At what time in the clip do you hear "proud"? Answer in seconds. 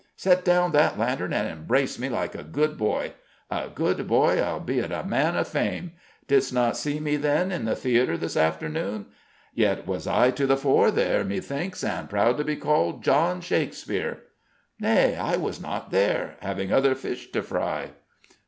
12.09-12.37